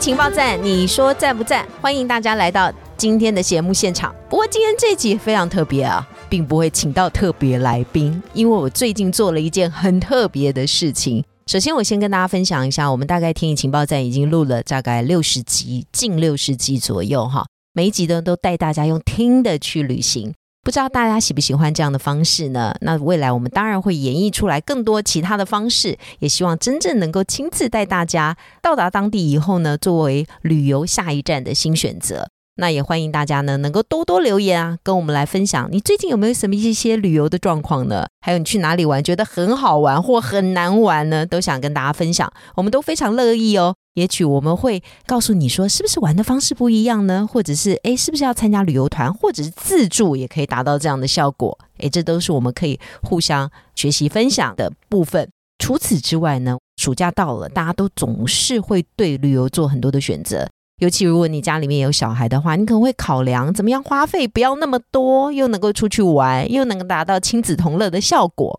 [0.00, 1.68] 情报站，你说赞不赞？
[1.78, 4.14] 欢迎大家来到今天的节目现场。
[4.30, 11.22] 不过今天这集非常特别啊，并不会请到特别来宾，因为我最近做了一件很特别的事情。
[11.46, 17.44] 首先，我先跟大家分享一下，我们大概天意情报站已经录了大概六十集，近六十集左右哈。
[17.74, 20.32] 每一集呢，都带大家用听的去旅行。
[20.62, 22.74] 不知道大家喜不喜欢这样的方式呢？
[22.82, 32.28] 那未来我们当然会演绎出来更多其他的方式，也希望真正能够亲自带大家到达当地以后呢，作为旅游下一站的新选择。
[32.56, 38.06] 那也欢迎大家呢，能够多多留言啊，跟我们来分享你最近有没有什么一些旅游的状况呢？
[38.20, 41.24] 还有你去哪里玩，觉得很好玩或很难玩呢？
[41.24, 43.74] 都想跟大家分享，我们都非常乐意哦。
[43.94, 47.26] 也许我们会告诉你说，是不是玩的方式不一样呢？
[47.26, 51.58] 或者是诶，是不是要参加旅游团，或者是自助也可以达到这样的效果？
[51.78, 55.28] 诶，这都是我们可以互相学习分享的部分。
[55.58, 60.48] 除此之外呢，暑假到了，大家都总是会对旅游做很多的选择。
[60.80, 68.58] 尤其如果你家里面有小孩的话，你可能会考量怎么样花费不要那么多，又能够出去玩，又能够达到亲子同乐的效果。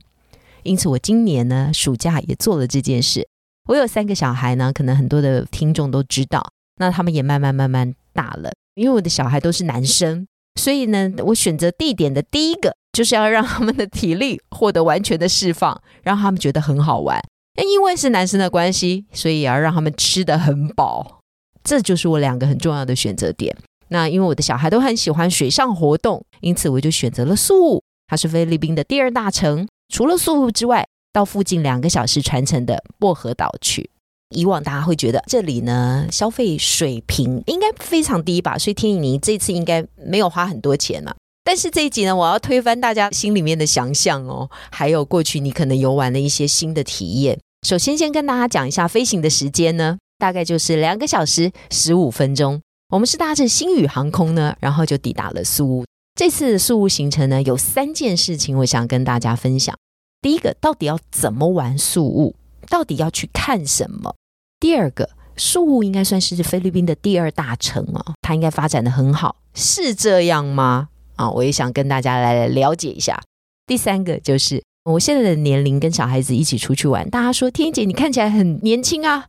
[0.61, 3.27] 因此，我今年呢暑假也做了这件事。
[3.71, 8.51] 我有三个小孩呢，可能很多的听众都知道，那他们也慢慢慢慢大了。
[8.75, 10.27] 因为我的小孩都是男生，
[10.59, 17.17] 所以呢，我选择地点的第一个就是要让他们的体力获得完全的释放，让他们觉得很好玩。
[17.55, 21.21] 那因为是男生的关系，所以也要让他们吃得很饱。
[21.63, 23.55] 这就是我两个很重要的选择点。
[23.87, 29.65] 那因为我的小孩都很喜欢水上活动，因此我就选择了宿务，它是菲律宾的第二大城。
[29.87, 33.89] 除了宿务之外，到附近两个小时传承的薄荷岛去。
[34.33, 41.15] 以往大家会觉得这里呢消费水平应该非常低吧，所以天意你这次应该没有花很多钱了。
[41.43, 47.39] 但是这一集呢，我要推翻大家心里面的想象哦，还有过去你可能游玩的一些新的体验。
[47.67, 49.97] 首先，先跟大家讲一下飞行的时间呢。
[50.17, 55.85] 大概就是两个小时十五分钟，我们是搭乘星宇航空呢，然后就抵达了苏屋。
[56.15, 59.75] 这次苏屋行程呢，有三件事情我想跟大家分享。
[60.21, 62.35] 第一个，到底要怎么玩宿务？
[62.69, 64.15] 到底要去看什么？
[64.59, 70.89] 第二个，宿务应该算是菲律宾的第二大城哦，它应该发展的很好，是这样吗？
[71.15, 73.19] 啊，我也想跟大家来了解一下。
[73.65, 74.61] 第三个就是。
[74.83, 79.27] 我现在的年龄跟小孩子一起出去玩，大家说天姐你看起来很年轻啊。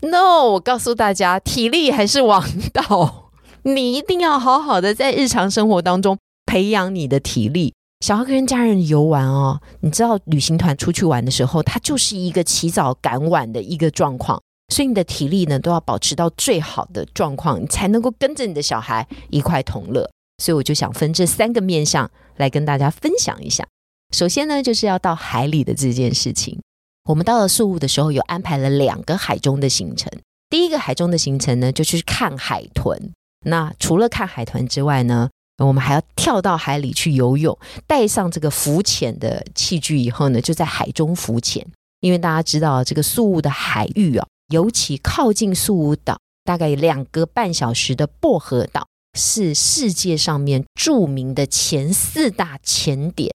[0.00, 2.40] No，我告诉大家，体力还是王
[2.72, 3.32] 道，
[3.64, 6.16] 你一定要好好的在日常生活当中
[6.46, 7.74] 培养你的体力。
[8.02, 14.42] 小孩跟家人游玩哦，你知道旅行团出去玩的时候，它就是一个起早赶晚的一个状况，
[14.74, 20.10] 所以你的体力呢都要保持到最好的状况，你才能够跟着你的小孩一块同乐。
[20.42, 23.64] 所以我就想分这三个面向来跟大家分享一下。
[24.12, 26.60] 首先呢，就是要到海里的这件事情。
[27.04, 30.10] 我们到了宿务的时候，有安排了两个海中的行程。
[30.50, 33.12] 第一个海中的行程呢，就去看海豚。
[33.46, 35.30] 那除了看海豚之外呢，
[35.66, 37.56] 我们还要跳到海里去游泳，
[37.86, 41.66] 带上这个浮潜的器具以后呢，就在海中浮潜。
[42.00, 48.86] 因为大家知道，这个宿雾的海域啊，尤其靠近宿雾岛，大概两个半小时的薄荷岛，
[49.16, 53.32] 是世界上面著名的前四大潜点。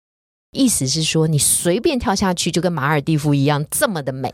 [0.52, 4.34] 意思是说，你随便跳下去就跟马尔蒂夫一样这么的美。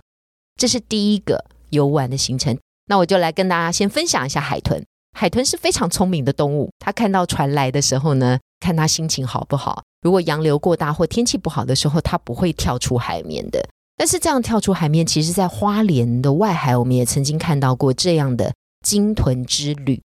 [0.55, 2.57] 这是第一个游玩的行程。
[2.87, 4.83] 那我就来跟大家先分享一下海豚。
[5.13, 9.83] 海豚是非常聪明的动物，它看到船来的时候呢，看它心情好不好。
[10.01, 13.65] 如果洋流过大或天气不好的时候，它不会跳出海面的。
[13.95, 18.51] 但是这样跳出海面，其实在花莲的外海，我们也曾经看到过这样的
[18.83, 20.01] 鲸豚之旅。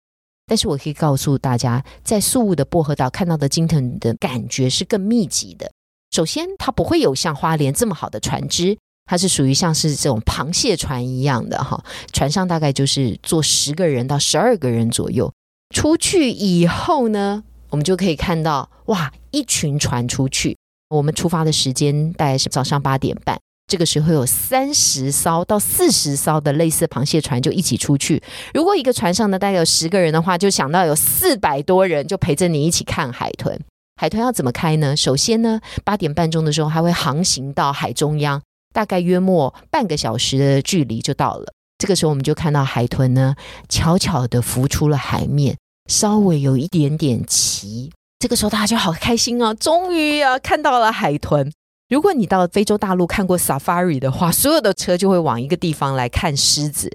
[0.47, 5.69] 但是我可以告诉大家，在宿务的薄荷岛看到的鲸豚的感觉是更密集的。
[6.11, 11.83] 首先，它不会有像花莲这么好的船只，它是属于像是这种螃蟹船一样的哈。
[12.11, 15.31] 船上大概就是坐十个人到十二个人左右。
[15.73, 20.57] 出去以后呢，我们就可以看到哇，一群船出去。
[20.89, 28.21] 我们出发的时间大概是早上八点半，这个时候有三十艘到四十艘的类似螃蟹船就一起出去。
[28.53, 33.59] 如果一个船上呢大概有十个人的话，就想到有四百多人就陪着你一起看海豚。
[33.99, 34.95] 海豚要怎么开呢？
[34.95, 38.39] 首先呢，八点半钟的时候，它会航行到海中央，
[38.73, 41.53] 大概约莫半个小时的距离就到了。
[41.77, 43.35] 这个时候，我们就看到海豚呢，
[43.69, 45.57] 悄悄的浮出了海面，
[45.89, 47.91] 稍微有一点点齐。
[48.19, 51.51] 这个时候大家就好开心哦，终于啊看到了海豚。
[51.89, 56.89] 如果你到非洲大陆看过 safari 的话，所有的车就会往一个地方来看狮子。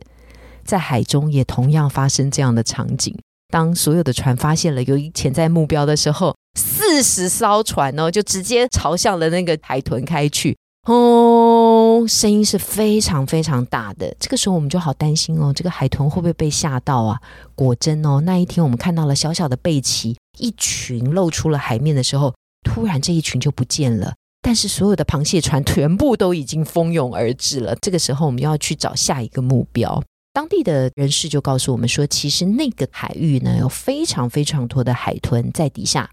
[0.65, 3.15] 在海中也同样发生这样的场景。
[3.51, 10.57] 当所有的船发现了有一潜在目标的时候，四十艘船呢就直接朝向了那个海豚开去。
[10.89, 14.17] 哦，声音是非常非常大的。
[14.19, 17.21] 这个时候我们就好担心哦，这个海豚会不会被吓到啊？
[17.55, 24.15] 果真哦，那一天我们看到了小小的贝奇一群露出了海面的时候，突然这一群就不见了。
[24.41, 27.77] 但是所有的螃蟹船全部都已经蜂拥而至了。
[27.83, 30.03] 这个时候我们要去找下一个目标。
[30.33, 36.09] 当地的人士就告诉我们说，其实那个海域呢有非常非常多的海豚在底下，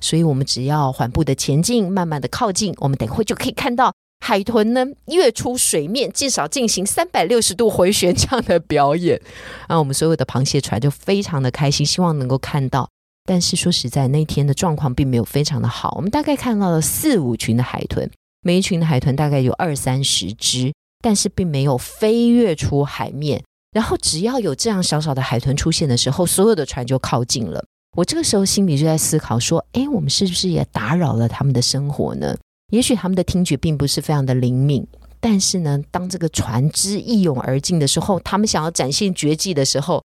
[0.00, 9.20] 所以我们只要缓步的前进，慢慢的靠近，我们等会就可以看到海豚呢跃出水面，至少进行三百六十度回旋这样的表演。
[9.66, 12.88] 啊，我们所有的螃蟹船就非常的开心，希望能够看到。
[13.24, 18.10] 但是说实在，那天的状况并没有非常的好，我们大概看到了四五群的海豚，
[18.42, 23.42] 每一群的海豚大概有二三十只，但是并没有飞跃出海面。
[23.72, 27.64] 然后只要有这样小小的海豚出现的时候，所有的船就靠近了。
[27.96, 32.36] 我这个时候心里就在思考说：，哎，我们是不是也打扰了他们的生活呢？
[32.70, 34.86] 也许他们的听觉并不是非常的灵敏，
[35.20, 40.02] 但是呢，当这个船只一涌而进的时候，他们想要展现绝技的时候，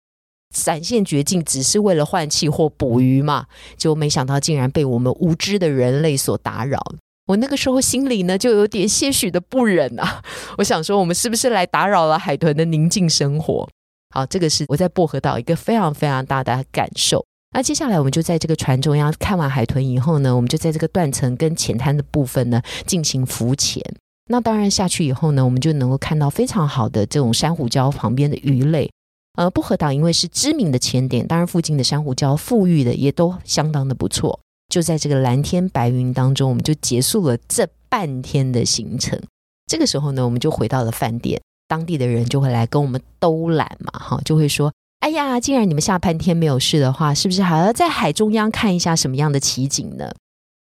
[0.53, 3.45] 展现绝技只是为了换气或捕鱼嘛？
[3.77, 6.79] 就没想到竟然被我们无知的人类所打扰。
[7.27, 10.21] 我那个时候心里呢，就有点些许的不忍啊。
[10.59, 13.67] 我想说，我们是不是来打扰了海豚的宁静生活？
[14.13, 17.25] 好，这个是我在薄荷岛一个非常非常大的感受。
[17.53, 23.81] 那接下来我们就在这个船中央看完海豚以后呢，我们就在这个断层跟浅滩的部分呢进行浮潜。
[24.29, 28.89] 那当然下去以后呢，我们就能够看到非常好的这种珊瑚礁旁边的鱼类。
[29.37, 34.39] 呃，薄荷岛因为是知名的潜点，当然附近的珊瑚礁富裕的也都相当的不错。
[34.69, 39.19] 就在这个蓝天白云当中，我们就结束了这半天的行程。
[39.67, 44.71] 这个时候呢，我们就回到了饭店，当地的人就会来跟我们兜揽嘛，哈，就会说
[45.03, 50.09] ：“哎呀，既然你们下半天没有事的话，是不是还要在海中央看一下什么样的奇景呢？”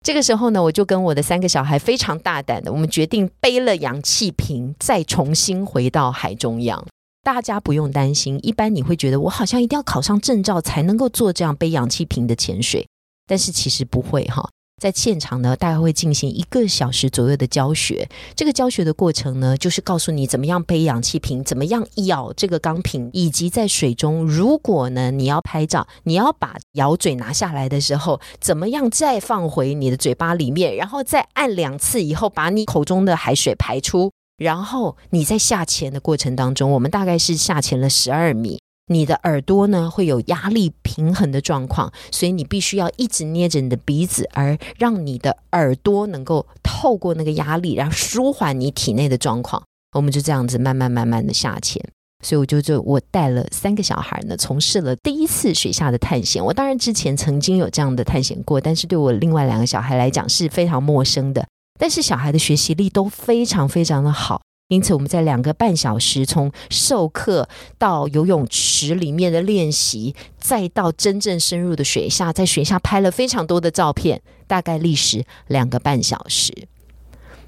[0.03, 6.83] 这个时候呢，我就跟我的三个小孩非常大胆的，我们决定背了氧气瓶，再重新回到海中央。
[7.21, 12.87] 大家不用担心，一般你会觉得我好像一定要考上证照才能够做这样背氧气瓶的潜水。
[13.27, 14.49] 但是其实不会哈，
[14.81, 18.09] 在现场呢，大概会进行一个小时左右的教学。
[18.35, 34.11] 这个教学的过程呢，就是告诉你怎么样背氧气瓶，怎么样咬这个钢瓶，以及在水中，如果呢你要拍照，你要把咬嘴拿下来的时候，怎么样再放回你的嘴巴里面，然后再按两次以后，把你口中的海水排出。
[34.37, 38.60] 然后你在下潜的过程当中，我们大概是下潜了十二米。
[38.87, 49.63] 你的耳朵呢会有压力平衡的状况，所以你必须要一直捏着你的鼻子，而让你的耳朵能够透过那个压力，然后舒缓你体内的状况。
[49.95, 51.81] 我们就这样子慢慢慢慢的下潜。
[52.23, 56.43] 所以我就就我带了三个小孩呢，从事了第一次水下的探险。
[56.45, 61.47] 我当然之前曾经有这样的探险过，但是对我另外两个小孩来讲是非常陌生的。
[61.79, 64.39] 但是小孩的学习力都非常非常的好。
[64.71, 76.53] 因此，我们在两个半小时，从授课到游泳池里面的练习，再到真正深入的水下，在水下拍了非常多的照片，大概历时两个半小时。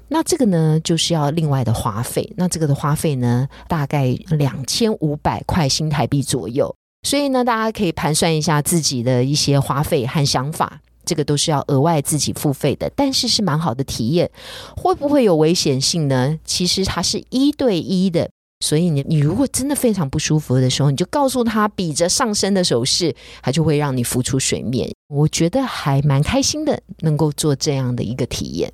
[0.08, 2.30] 那这个呢，就是要另外的花费。
[2.36, 6.76] 那这个的花费呢，大概两千五百块新台币左右。
[7.04, 10.82] 所以呢，大家可以盘算一下自己的一些花费和想法。
[11.04, 14.30] 这个都是要额外自己付费的，但是是蛮好的体验。
[14.76, 16.38] 会不会有危险性呢？
[16.44, 18.30] 其实它是一对一的，
[18.60, 24.90] 所以你你如果真的非常不舒服的时候，你就告诉他比着上升的手势，他就会让你浮出水面。
[25.08, 28.72] 我觉得还蛮开心的，能够做这样的一个体验。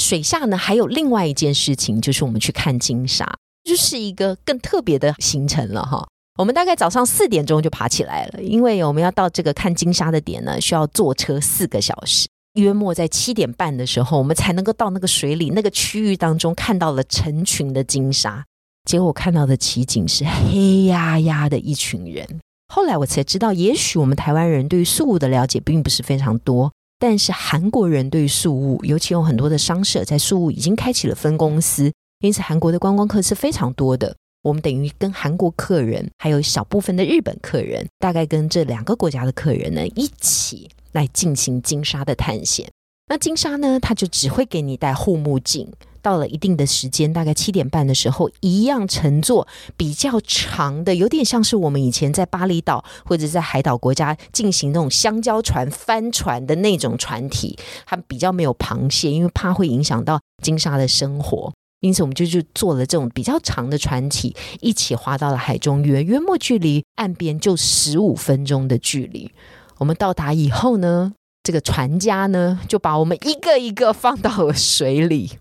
[0.00, 6.08] 水下呢，还有另外一件事情，就是我们去看金沙，就是一个更特别的行程了哈。
[6.40, 12.26] 我们大概早上四点钟就爬起来了，因为我们要到这个看金沙的点呢，需要坐车四个小时。
[12.54, 18.42] 约莫在七点半的时候，我们才能够到那个水里那个区域当中，看到了成群的金沙。
[18.88, 22.26] 结果看到的奇景是黑压压的一群人。
[22.72, 34.16] 后来我才知道，也许我们台湾人对于素物的了解并不是非常多，但是韩国人对于素物，尤其有很多的商社在素物已经开启了分公司，因此韩国的观光客是非常多的。
[34.42, 42.70] 我们等于跟韩国客人，还有小部分的日本客人，大概跟这两个国家的客人呢，一起来进行金沙的探险。
[43.08, 45.70] 那金沙呢，它就只会给你戴护目镜，
[46.00, 61.52] 到了一定的时间，大概七点半的时候，一样乘坐比较长的，有点像是我们以前在巴厘岛或者在海岛国家进行那种香蕉船帆船的那种船体，它比较没有螃蟹，因为怕会影响到金沙的生活。
[61.80, 69.32] 因此，我们就去做了这种比较长的船体，一起划到了海中约约莫距离岸边就十五分钟的距离。
[69.78, 75.38] 我们到达以后呢，这个船家呢就把我们一个一个放到了水里。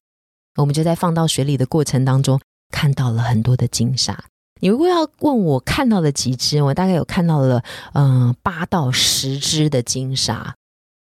[0.56, 2.40] 我们就在放到水里的过程当中，
[2.72, 4.24] 看到了很多的金鲨。
[4.62, 10.56] 你如果要问我看到了几只，我大概有看到了嗯八到十只的金鲨。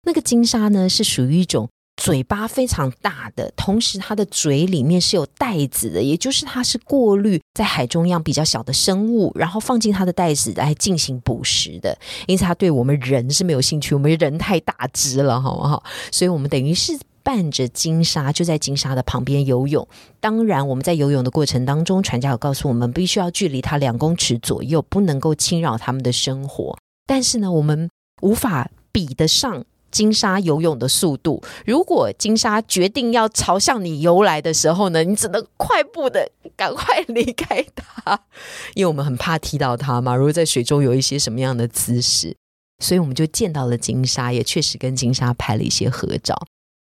[0.02, 1.70] 那个金鲨呢，是属于一种。
[1.96, 11.96] 嘴巴非常大的，同时它的嘴里面是有袋子的，也就是它是过滤在海中央比较小的生物，然后放进它的袋子来进行捕食的。
[12.26, 15.84] 因此，它对我们人是没有兴趣，我们人太大只了，好不好？
[16.10, 19.86] 所以我们等于是伴着金沙，就在金沙的旁边游泳。
[20.18, 26.76] 当然，我们在游泳的过程当中，船家有告诉我们，必须要距离它两公尺左右，不能够侵扰他们的生活。
[27.06, 27.88] 但是呢，我们
[28.22, 29.64] 无法比得上。
[29.92, 38.18] 金沙游泳的速度，如果金沙决定要朝向你游来的时候呢，你只能快步的赶快离开它，
[38.74, 40.16] 因为我们很怕踢到它嘛。
[40.16, 42.34] 如果在水中有一些什么样的姿势，
[42.82, 46.34] 所以我们就见到了金沙，也确实跟金沙拍了一些合照。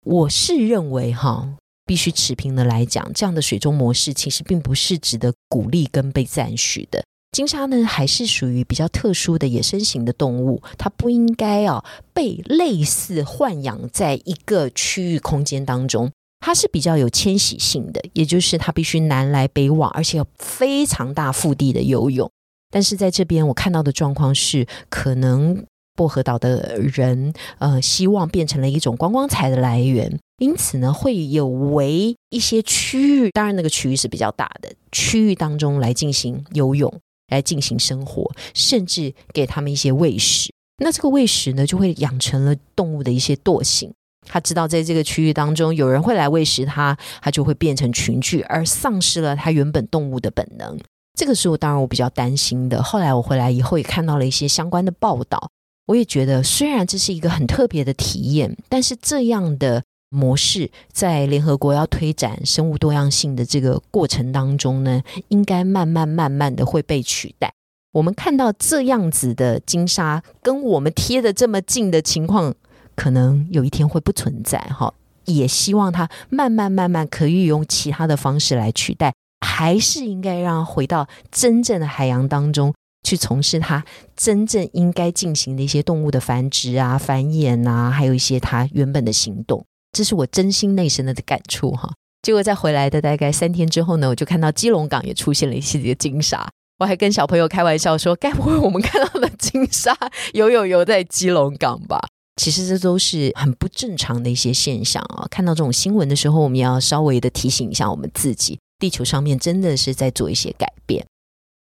[0.05, 7.03] 我是认为哈，必须持平的来讲，这样的水中模式其实并不是值得鼓励跟被赞许的。
[7.39, 16.11] 金鲨呢，还是属于比较特殊的野生型的动物，它不应该啊被类似豢养在一个区域空间当中。
[16.41, 22.29] 它是比较有迁徙性的，也就是它必须南来北往，而且有非常大腹地的游泳。
[22.73, 25.65] 但是在这边我看到的状况是，可能
[25.95, 36.93] 薄荷岛的人呃希望变成了一种观光财的来源，因此呢会有为一些区域，当然那个区域是比较大的区域当中来进行游泳。
[37.29, 40.53] 来进行生活，甚至给他们一些喂食。
[40.83, 43.93] 那这个喂食呢，就会养成了动物的一些惰性。
[44.27, 50.79] 他知道在这个区域当中有人会来喂食它，它就会变成群聚，而丧失了它原本动物的本能。
[51.19, 52.83] 这个时候，当然我比较担心的。
[52.83, 55.51] 后来我回来以后，也看到了一些相关的报道。
[55.87, 59.83] 我也觉得，虽然这是一个很特别的体验，但是这样的。
[60.11, 67.53] 模式在联合国要推展生物多样性的这个过程当中呢，应该慢慢慢慢的会被取代。
[67.93, 72.55] 我们看到这样子的金沙跟我们贴的这么近的情况，
[72.95, 74.93] 可能有一天会不存在哈。
[75.25, 79.13] 也希望它慢慢慢慢可以用其他的方式来取代，
[79.47, 82.73] 还是应该让回到真正的海洋当中
[83.03, 83.85] 去从事它
[84.17, 89.65] 真正应该进行的一些动物的繁殖啊、繁衍啊，还有一些它原本的行动。
[89.99, 91.93] 这是我真心内心的感触哈。
[92.23, 96.49] 结果在回来的大概三天之后呢，我就看到基隆港也出现了一些金沙。
[96.79, 99.93] 我还跟小朋友开玩笑说：“该不会我们看到的金沙
[100.35, 101.99] 游游游在基隆港吧？”
[102.41, 105.27] 其实这都是很不正常的一些现象啊。
[105.29, 111.05] 看到这种新闻的时候，我们要稍微的提醒一下我们自己：地球上面真的是在做一些改变。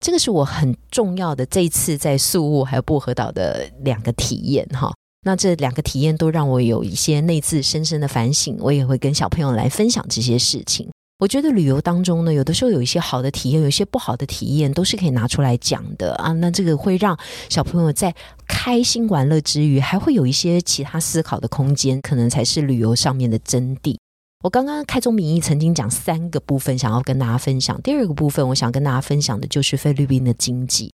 [0.05, 4.93] 这个是我很重要的这次在宿务还有薄荷岛的两个体验哈。
[5.27, 10.89] 那这两个体验都让我有一些内自深深的反省，我也会跟小朋友来分享这些事情。
[11.19, 16.31] 我觉得旅游当中呢，有的时候有一些好的体验，有一些不好的体验，都是可以拿出来讲的啊。
[16.35, 17.19] 那这个会让
[17.49, 18.15] 小朋友在
[18.47, 23.97] 开心玩乐之余，还会有一些其他思考的空间，可能才是旅游上面的真谛。
[24.45, 27.83] 我刚刚开宗明义曾经讲三个部分，想要跟大家分享。
[27.83, 30.93] 第二个部分，我想跟大家分享的就是菲律宾的经济。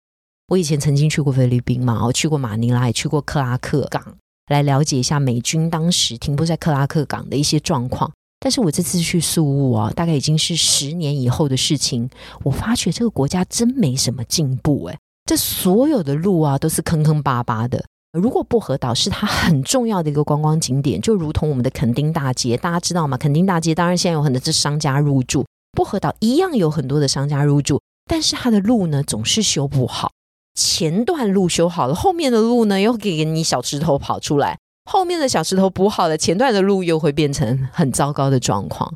[0.48, 4.02] 我以前曾经去过菲律宾嘛，我去过马尼拉，也去过克拉克港，
[4.50, 8.10] 来了解一下美军当时停泊在克拉克港的一些状况。
[8.40, 12.08] 但是我这次去宿务啊，大概已经是十年以后的事情，
[12.44, 17.84] 我发觉这个国家真没什么进步诶，这所有的路啊都是坑坑巴巴的。
[18.18, 23.18] 如果薄荷岛是它很重要的一个观光景点，就如同我们的垦丁大街，大家知道吗？
[23.18, 30.10] 垦丁大街当然现在有很多是商家入驻，薄荷岛一样有很多的商家入驻，但是它的路呢总是修不好。
[30.58, 34.58] 前段路修好了，后面的路呢又给你小石头跑出来，
[34.90, 38.92] 后面的小石头补好了，前段的路又会变成很糟糕的状况。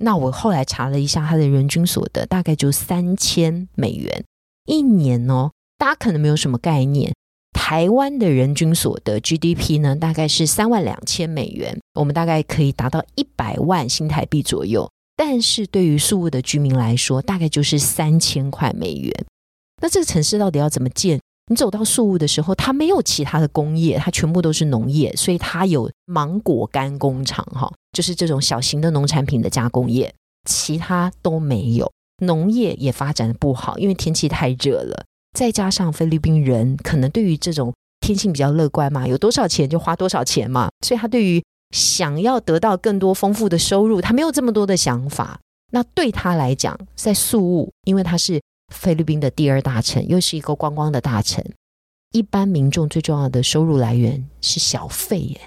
[0.00, 4.24] 那我后来查了一下，他的人均所得大概就三千美元
[4.66, 5.50] 一年哦。
[5.76, 7.12] 大家可能没有什么概念，
[7.52, 14.88] 台湾的人均所得 GDP 呢大概是三万两千美元，我们大概可以达到一百万新台币左右。
[15.16, 19.12] 但是对于宿务的居民来说，大概就是三千块美元。
[19.82, 21.20] 那这个城市到底要怎么建？
[21.50, 30.14] 你走到树屋的时候，它没有其他的工业，它全部都是农业，所以它有芒果干工厂，哈，就是这种小型的农产品的加工业。
[30.48, 31.92] 其他都没有。
[32.22, 35.04] 农业也发展的不好，因为天气太热了，
[35.36, 41.42] 再加上菲律宾人可能对于这种天性比较乐观嘛，有多少钱就花多少钱嘛，所以他对于
[41.74, 45.40] 想要得到更多丰富的收入，他没有这么多的想法。
[45.72, 48.40] 那对他来讲，在宿务，因为他是
[48.72, 51.44] 菲律宾的第二大城，又是一个观光的大城，
[52.10, 55.40] 一般民众最重要的收入来源是小费耶，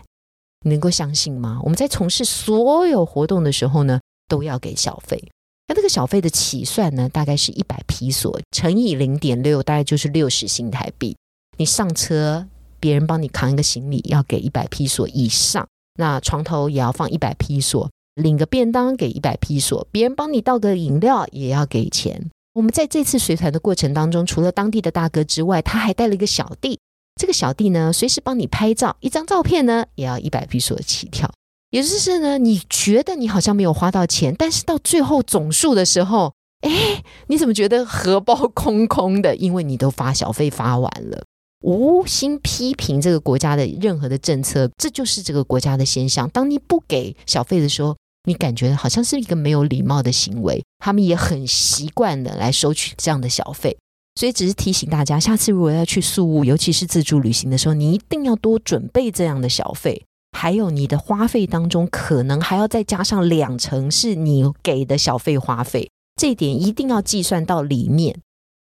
[0.64, 1.60] 你能够相信吗？
[1.64, 5.22] 我们在从事所有活动的时候呢，都要给小费。
[5.68, 11.18] 那这个小费的起算呢，大概是一百披索乘以零点六，大概就是六十新台币。
[11.58, 12.48] 你上车，
[12.80, 15.68] 别人帮你扛一个行李，要给一百披索以上。
[15.98, 22.30] 那床头也要放一百披索，领个便当给一百披索，别人帮你倒个饮料也要给钱。
[22.56, 26.80] 我们在这次随团的过程当中，除了当地的大哥之外，他还带了一个小弟。
[27.20, 31.30] 这个小弟呢，随时帮你拍照，一张照片呢，也要一百披索起跳。
[31.72, 36.32] 也就是呢，你觉得你好像没有花到钱，但是到最后总数的时候，
[36.62, 39.36] 哎，你怎么觉得荷包空空的？
[39.36, 41.26] 因为你都发小费发完了。
[41.62, 46.30] 无心批评这个国家的任何的政策，这就是这个国家的现象。
[46.30, 50.64] 当你不给小费的时候，你感觉好像是一个没有礼貌的行为。
[50.80, 53.76] 他们也很习惯的来收取这样的小费，
[54.16, 60.04] 所以只是提醒大家，下次如果要去宿务，尤其是自助旅行的时候，你一定要多准备这样的小费。
[60.38, 65.90] 还有你的花费当中，可能还要再加上两成是你给的小费花费，
[66.20, 68.20] 这点一定要计算到里面。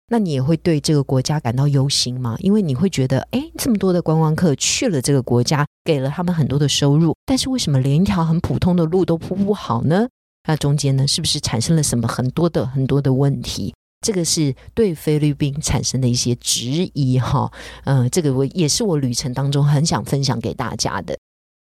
[0.07, 2.35] 那你也会对这个国家感到忧心吗？
[2.39, 10.07] 因为你会觉得，哎，这么多的观光客去了这个国家，给了他们很多的收入，但是为什么连一条很普通的路都铺不好呢？
[10.47, 13.74] 那中间呢，是不是产生了什么很多的很多的问题？
[14.05, 17.51] 这个是对菲律宾产生的一些质疑哈。
[17.85, 21.17] 嗯，这个我也是我旅程当中很想分享给大家的。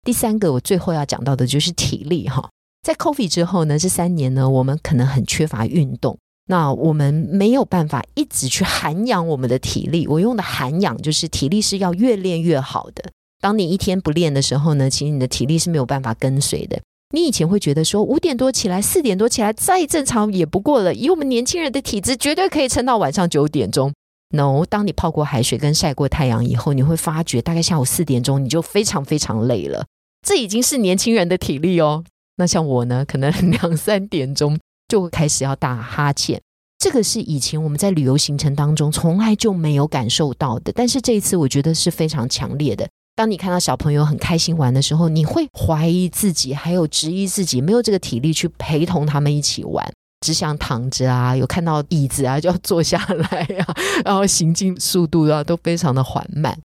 [0.04, 2.50] 第三个，我最后要讲到的就是体力哈。
[2.84, 10.08] 在 Coffee 之后呢，这三年呢，我们可能很缺乏运动，那我们没有办法一直去涵养我们的体力。
[10.08, 13.04] 我用的涵养就是体力是要越练越好的。
[13.42, 16.80] 当你一天不练的时候呢，其实你的体力是没有办法跟随的。
[17.14, 20.94] 你以前会觉得说五点多起来，四点多起来再正常也不过了。
[20.94, 23.94] 以我们年轻人的体质，绝对可以撑到晚上九点钟。
[24.32, 29.86] No，当你泡过海水跟晒过太阳以后，你会发觉大概下午四点钟你就非常非常累了。
[30.28, 32.04] 这已经是年轻人的体力哦。
[32.38, 36.42] 那像我呢，可能两三点钟就开始要打哈欠。
[36.86, 42.88] 这个是以前我们在旅游行程当中从来就没有感受到的，但是这一次我觉得是非常强烈的。
[43.16, 49.84] 当你看到小朋友很开心玩的时候，你会怀疑自己，还有质疑自己，没有这个体力去陪同他们一起玩，
[50.24, 56.56] 只想躺着啊，有看到椅子啊就要坐下来啊，然后行进速度啊都非常的缓慢。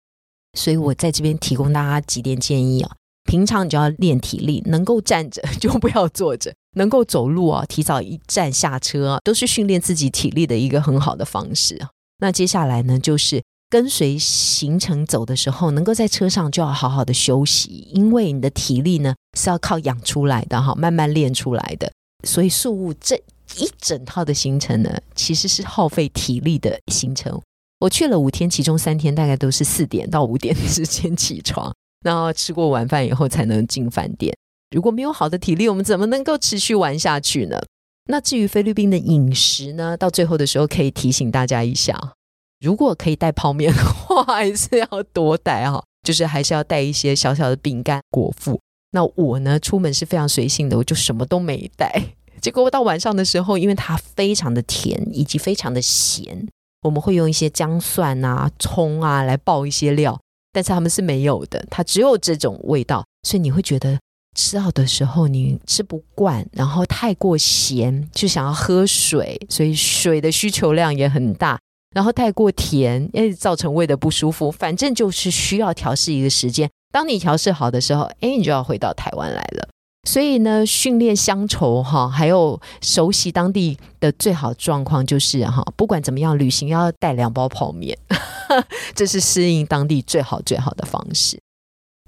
[0.53, 2.91] 所以我在这边提供大家几点建议啊。
[3.25, 11.81] 平常你就要练体力，能够站着 就不要坐着，能够走路啊，提早一站下车，都是训练自己体力的一个很好的方式。
[12.19, 21.91] 那接下来呢，就是跟随行程走的时候，能够在车上就要好好的休息，因为你的体力呢是要靠养出来的哈，慢慢练出来的。
[22.27, 23.17] 所以宿务这
[23.57, 27.41] 一整套的行程呢，其实是耗费体力的行程。
[27.79, 31.73] 我去了五天，其中三天大概都是四点到五点之间起床。
[32.05, 34.35] 然后吃过晚饭以后才能进饭店。
[34.71, 37.61] 如果没有好的体力，我们怎么能够持续玩下去呢？
[38.09, 39.97] 那至于菲律宾的饮食呢？
[39.97, 42.15] 到最后的时候可以提醒大家一下：
[42.61, 48.61] 如果可以带泡面的话，还是要多带哈，就是还是要带一些小小的饼干果腹。
[48.93, 52.03] 那我呢，出门是非常随性的，我就什么都没带。
[52.41, 56.49] 结果到晚上的时候，因为它非常的甜以及非常的咸，
[56.83, 60.19] 我们会用一些姜蒜啊、葱啊来爆一些料。
[60.53, 63.97] 但是他们是没有的，它只有这种味道，所以你会觉得
[64.35, 71.59] 吃到的时候你吃不惯，然后太过咸就想要喝水，所以水的需求量也很大。
[71.93, 74.49] 然后太过甜，哎，造成胃的不舒服。
[74.49, 76.71] 反正就是需要调试一个时间。
[76.93, 79.69] 当你调试好的时候，哎，你就要回到台湾来了。
[80.09, 87.99] 所以呢，训练乡愁哈，还有熟悉当地的最好状况就是哈，不管怎么样，旅行要带两包泡面。
[88.95, 91.41] 这是适应当地最好最好的方式，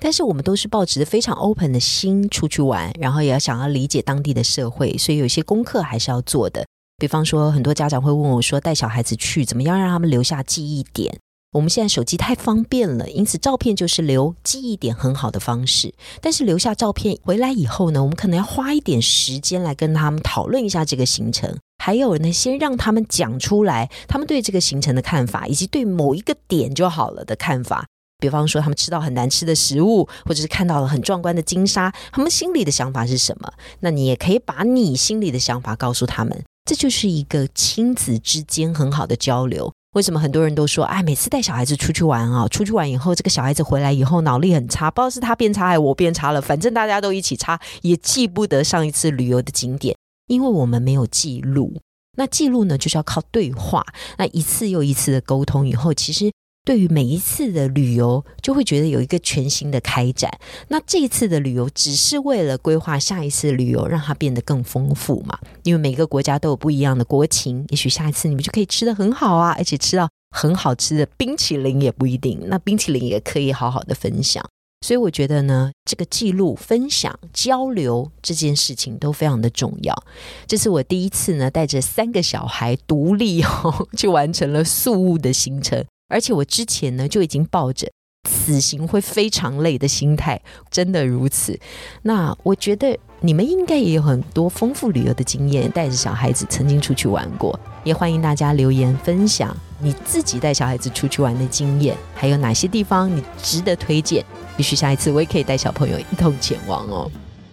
[0.03, 6.67] 但是我们都是抱着非常 open 的心出去玩，然后也要想要理解当地的社会，所以有些功课还是要做的。
[6.99, 11.17] 比方说，很多家长会问我说，带小孩子去怎么样让他们留下记忆点？
[11.53, 15.95] 我们现在手机太方便了，因此照片就是留记忆点很好的方式。
[16.21, 21.57] 但是留下照片回来以后呢，我们可能要花一点时间来跟他们讨论一下这个行程。
[21.79, 27.87] 还有呢，先让他们讲出来，他们对这个行程的看法，以及对某一个点就好了的看法。
[28.23, 33.53] 比方说他们吃到很难吃的食物，或者是看到了很壮观的金沙，他们心里的想法是什么？
[33.81, 39.73] 那你也可以把你心里的想法告诉他们，这就是一个亲子之间很好的交流。
[39.97, 49.97] 为什么很多人都说，哎，每次带小孩子出去玩啊，出去玩以后，这个小孩子回来以后脑力很差，不知道是他变差还是我变差了，反正大家都一起差，也记不得上一次旅游的景点，
[50.29, 51.75] 因为我们没有记录。
[52.17, 53.85] 那记录呢，就是要靠对话，
[54.17, 56.31] 那一次又一次的沟通以后，其实。
[56.65, 60.31] 对于每一次的旅游，就会觉得有一个全新的开展。
[60.69, 65.37] 那这一次的旅游，只是为了规划下一次旅游，让它变得更丰富嘛？
[65.65, 72.39] 因为每个国家都有不一样的国情，也许下一次你们就可以吃的很好啊，而且吃到很好吃的冰淇淋也不一定。
[72.47, 74.45] 那冰淇淋也可以好好的分享。
[74.87, 80.05] 所以我觉得呢，这个记录、分享、交流这件事情都非常的重要。
[80.47, 85.85] 这是我第一次呢，带着三个小孩独立哦， 去完成了宿务的行程。
[86.13, 87.91] 而且我之前呢就已经抱着
[88.29, 91.59] 此行会非常累的心态，真的如此。
[92.03, 104.25] 那我觉得你们应该也有很多丰富旅游的经验，带着小孩子曾经出去玩过，也欢迎大家留言分享你自己带小孩子出去玩的经验，还有哪些地方你值得推荐？
[104.57, 107.11] 也许下一次我也可以带小朋友一同前往哦。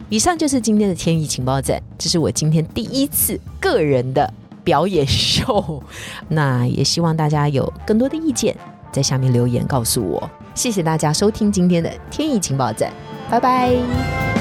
[0.09, 4.31] 以上就是今天的天意情报站，这是我今天第一次个人的。
[4.69, 5.81] 表演秀，
[6.27, 8.55] 那也希望大家有更多的意见，
[8.91, 10.29] 在下面留言告诉我。
[10.53, 12.93] 谢谢大家收听今天的天意情报站，
[13.31, 14.38] 拜拜。